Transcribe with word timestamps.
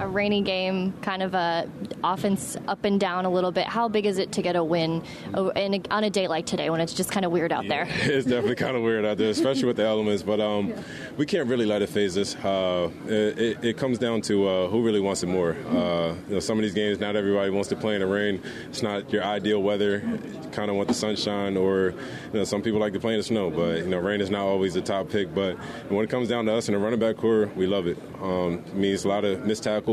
A 0.00 0.06
rainy 0.06 0.42
game, 0.42 0.92
kind 1.02 1.22
of 1.22 1.34
a 1.34 1.68
offense 2.04 2.56
up 2.68 2.84
and 2.84 3.00
down 3.00 3.24
a 3.24 3.30
little 3.30 3.50
bit. 3.50 3.66
How 3.66 3.88
big 3.88 4.06
is 4.06 4.18
it 4.18 4.30
to 4.32 4.42
get 4.42 4.54
a 4.54 4.62
win 4.62 5.02
oh, 5.34 5.48
in 5.50 5.84
on 5.90 6.04
a 6.04 6.10
day 6.10 6.28
like 6.28 6.46
today 6.46 6.70
when 6.70 6.80
it's 6.80 6.94
just 6.94 7.10
kind 7.10 7.26
of 7.26 7.32
weird 7.32 7.52
out 7.52 7.64
Yeah, 7.64 7.84
there? 7.84 7.88
It's 8.18 8.26
definitely 8.26 8.54
kind 8.54 8.76
of 8.76 8.82
weird 8.82 9.04
out 9.04 9.16
there, 9.18 9.30
especially 9.30 9.64
with 9.64 9.76
the 9.76 9.84
elements. 9.84 10.22
But 10.22 10.40
um, 10.40 10.72
we 11.16 11.26
can't 11.26 11.48
really 11.48 11.66
let 11.66 11.82
it 11.82 11.88
faze 11.88 12.16
us. 12.16 12.36
Uh, 12.36 12.90
it, 13.06 13.38
it, 13.38 13.64
it 13.64 13.76
comes 13.76 13.98
down 13.98 14.20
to 14.22 14.46
uh, 14.48 14.68
who 14.68 14.82
really 14.84 15.00
wants 15.00 15.22
it 15.24 15.26
more. 15.26 15.52
Uh, 15.68 16.14
you 16.28 16.34
know, 16.34 16.40
some 16.40 16.58
of 16.58 16.62
these 16.62 16.74
games, 16.74 17.00
not 17.00 17.16
everybody 17.16 17.50
wants 17.50 17.68
to 17.70 17.76
play 17.76 17.94
in 17.94 18.00
the 18.00 18.06
rain. 18.06 18.40
It's 18.68 18.82
not 18.82 19.12
your 19.12 19.24
ideal 19.24 19.60
weather. 19.62 20.00
Kind 20.52 20.70
of 20.70 20.76
want 20.76 20.86
the 20.88 20.94
sunshine, 20.94 21.56
or 21.56 21.90
you 22.32 22.38
know, 22.38 22.44
some 22.44 22.62
people 22.62 22.78
like 22.78 22.92
to 22.92 23.00
play 23.00 23.14
in 23.14 23.18
the 23.18 23.24
snow. 23.24 23.50
But 23.50 23.78
you 23.78 23.88
know, 23.88 23.98
rain 23.98 24.20
is 24.20 24.30
not 24.30 24.42
always 24.42 24.74
the 24.74 24.80
top 24.82 25.10
pick. 25.10 25.34
But 25.34 25.56
when 25.88 26.04
it 26.04 26.10
comes 26.10 26.28
down 26.28 26.46
to 26.46 26.54
us 26.54 26.68
in 26.68 26.74
the 26.74 26.78
running 26.78 27.00
back 27.00 27.16
corps, 27.16 27.50
we 27.56 27.66
love 27.66 27.88
it. 27.88 27.98
Um, 28.22 28.62
it 28.66 28.74
means 28.74 29.04
a 29.04 29.08
lot 29.08 29.24
of 29.24 29.44
missed 29.44 29.64
tackles, 29.64 29.87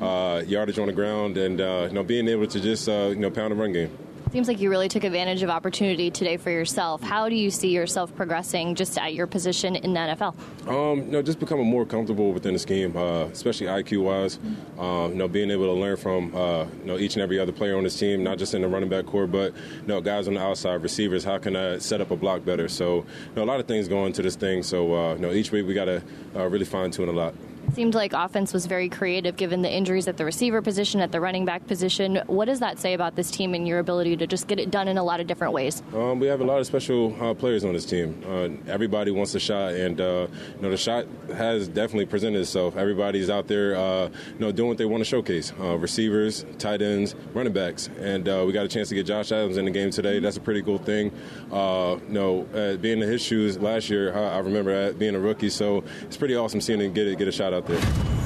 uh, 0.00 0.42
yardage 0.46 0.78
on 0.78 0.86
the 0.86 0.92
ground, 0.92 1.36
and 1.36 1.60
uh, 1.60 1.86
you 1.88 1.94
know, 1.94 2.02
being 2.02 2.28
able 2.28 2.46
to 2.46 2.60
just 2.60 2.88
uh, 2.88 3.08
you 3.10 3.16
know 3.16 3.30
pound 3.30 3.52
the 3.52 3.56
run 3.56 3.72
game. 3.72 3.90
Seems 4.32 4.48
like 4.48 4.60
you 4.60 4.70
really 4.70 4.88
took 4.88 5.04
advantage 5.04 5.44
of 5.44 5.50
opportunity 5.50 6.10
today 6.10 6.36
for 6.36 6.50
yourself. 6.50 7.00
How 7.00 7.28
do 7.28 7.36
you 7.36 7.48
see 7.48 7.68
yourself 7.68 8.14
progressing 8.16 8.74
just 8.74 8.98
at 8.98 9.14
your 9.14 9.28
position 9.28 9.76
in 9.76 9.94
the 9.94 10.00
NFL? 10.00 10.34
Um, 10.68 11.06
you 11.06 11.12
know, 11.12 11.22
just 11.22 11.38
becoming 11.38 11.66
more 11.66 11.86
comfortable 11.86 12.32
within 12.32 12.52
the 12.52 12.58
scheme, 12.58 12.96
uh, 12.96 13.26
especially 13.26 13.68
IQ 13.68 14.02
wise. 14.02 14.40
Um, 14.78 15.12
you 15.12 15.18
know, 15.18 15.28
being 15.28 15.50
able 15.52 15.72
to 15.72 15.80
learn 15.80 15.96
from 15.96 16.34
uh, 16.34 16.64
you 16.64 16.84
know 16.86 16.98
each 16.98 17.14
and 17.14 17.22
every 17.22 17.38
other 17.38 17.52
player 17.52 17.78
on 17.78 17.84
this 17.84 17.96
team, 17.96 18.24
not 18.24 18.36
just 18.36 18.52
in 18.52 18.62
the 18.62 18.68
running 18.68 18.88
back 18.88 19.06
corps, 19.06 19.28
but 19.28 19.54
you 19.54 19.86
know 19.86 20.00
guys 20.00 20.26
on 20.26 20.34
the 20.34 20.42
outside, 20.42 20.82
receivers. 20.82 21.22
How 21.22 21.38
can 21.38 21.54
I 21.54 21.78
set 21.78 22.00
up 22.00 22.10
a 22.10 22.16
block 22.16 22.44
better? 22.44 22.68
So, 22.68 22.96
you 22.96 23.36
know, 23.36 23.44
a 23.44 23.46
lot 23.46 23.60
of 23.60 23.66
things 23.66 23.86
go 23.86 24.06
into 24.06 24.22
this 24.22 24.34
thing. 24.34 24.64
So, 24.64 24.92
uh, 24.92 25.14
you 25.14 25.20
know, 25.20 25.30
each 25.30 25.52
week 25.52 25.66
we 25.66 25.72
got 25.72 25.84
to 25.84 26.02
uh, 26.34 26.48
really 26.48 26.64
fine 26.64 26.90
tune 26.90 27.08
a 27.08 27.12
lot. 27.12 27.32
Seemed 27.74 27.94
like 27.94 28.14
offense 28.14 28.54
was 28.54 28.64
very 28.64 28.88
creative 28.88 29.36
given 29.36 29.60
the 29.60 29.70
injuries 29.70 30.08
at 30.08 30.16
the 30.16 30.24
receiver 30.24 30.62
position, 30.62 31.00
at 31.00 31.12
the 31.12 31.20
running 31.20 31.44
back 31.44 31.66
position. 31.66 32.22
What 32.26 32.46
does 32.46 32.60
that 32.60 32.78
say 32.78 32.94
about 32.94 33.16
this 33.16 33.30
team 33.30 33.54
and 33.54 33.68
your 33.68 33.80
ability 33.80 34.16
to 34.18 34.26
just 34.26 34.46
get 34.46 34.58
it 34.58 34.70
done 34.70 34.88
in 34.88 34.96
a 34.96 35.04
lot 35.04 35.20
of 35.20 35.26
different 35.26 35.52
ways? 35.52 35.82
Um, 35.92 36.18
we 36.18 36.26
have 36.28 36.40
a 36.40 36.44
lot 36.44 36.58
of 36.58 36.66
special 36.66 37.14
uh, 37.20 37.34
players 37.34 37.64
on 37.64 37.74
this 37.74 37.84
team. 37.84 38.22
Uh, 38.26 38.48
everybody 38.70 39.10
wants 39.10 39.34
a 39.34 39.40
shot, 39.40 39.74
and 39.74 40.00
uh, 40.00 40.28
you 40.56 40.62
know 40.62 40.70
the 40.70 40.76
shot 40.76 41.06
has 41.34 41.68
definitely 41.68 42.06
presented 42.06 42.40
itself. 42.40 42.76
Everybody's 42.76 43.28
out 43.28 43.46
there, 43.46 43.76
uh, 43.76 44.04
you 44.04 44.38
know, 44.38 44.52
doing 44.52 44.68
what 44.68 44.78
they 44.78 44.86
want 44.86 45.02
to 45.02 45.04
showcase: 45.04 45.52
uh, 45.60 45.76
receivers, 45.76 46.46
tight 46.58 46.80
ends, 46.80 47.14
running 47.34 47.52
backs, 47.52 47.90
and 48.00 48.28
uh, 48.28 48.44
we 48.46 48.52
got 48.52 48.64
a 48.64 48.68
chance 48.68 48.88
to 48.88 48.94
get 48.94 49.06
Josh 49.06 49.32
Adams 49.32 49.56
in 49.58 49.64
the 49.66 49.70
game 49.70 49.90
today. 49.90 50.18
That's 50.18 50.36
a 50.36 50.40
pretty 50.40 50.62
cool 50.62 50.78
thing. 50.78 51.12
Uh, 51.52 51.98
you 52.08 52.14
know, 52.14 52.78
being 52.80 53.02
in 53.02 53.08
his 53.08 53.20
shoes 53.20 53.58
last 53.58 53.90
year, 53.90 54.16
I, 54.16 54.36
I 54.36 54.38
remember 54.38 54.92
being 54.94 55.14
a 55.14 55.20
rookie, 55.20 55.50
so 55.50 55.84
it's 56.02 56.16
pretty 56.16 56.36
awesome 56.36 56.60
seeing 56.60 56.80
him 56.80 56.92
get 56.92 57.18
get 57.18 57.28
a 57.28 57.32
shot 57.32 57.52
karatê. 57.60 58.25